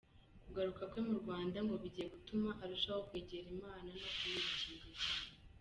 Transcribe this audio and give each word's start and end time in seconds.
Kugaruka 0.45 0.83
kwe 0.91 0.99
mu 1.07 1.13
Rwanda 1.21 1.57
ngo 1.65 1.73
bigiye 1.81 2.07
gutuma 2.13 2.49
arushaho 2.63 3.01
kwegera 3.09 3.47
Imana 3.57 3.87
no 3.97 4.01
kuyinginga 4.17 4.53
cyane. 4.61 4.99